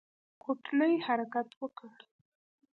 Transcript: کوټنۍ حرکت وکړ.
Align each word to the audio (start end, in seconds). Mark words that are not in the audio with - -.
کوټنۍ 0.41 0.93
حرکت 1.07 1.47
وکړ. 1.61 1.89